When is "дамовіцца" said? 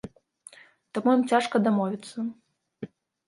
1.67-2.25